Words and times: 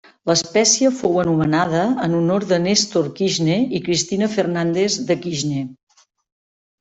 L'espècie 0.29 0.89
fou 0.99 1.17
anomenada 1.23 1.83
en 2.07 2.15
honor 2.21 2.45
de 2.53 2.59
Néstor 2.65 3.09
Kirchner 3.19 3.59
i 3.81 3.85
Cristina 3.89 4.31
Fernández 4.39 4.97
de 5.11 5.19
Kirchner. 5.27 5.63